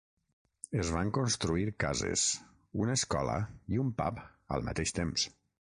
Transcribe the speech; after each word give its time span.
Es 0.83 0.87
van 0.95 1.11
construir 1.17 1.67
cases, 1.85 2.25
una 2.85 2.97
escola 3.01 3.37
i 3.77 3.83
un 3.87 3.95
pub 4.03 4.25
al 4.57 4.71
mateix 4.71 5.01
temps. 5.03 5.33